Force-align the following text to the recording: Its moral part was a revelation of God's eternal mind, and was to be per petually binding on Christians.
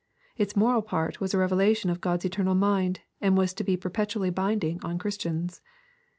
Its 0.35 0.55
moral 0.55 0.81
part 0.81 1.21
was 1.21 1.31
a 1.31 1.37
revelation 1.37 1.91
of 1.91 2.01
God's 2.01 2.25
eternal 2.25 2.55
mind, 2.55 3.01
and 3.21 3.37
was 3.37 3.53
to 3.53 3.63
be 3.63 3.77
per 3.77 3.91
petually 3.91 4.33
binding 4.33 4.83
on 4.83 4.97
Christians. 4.97 5.61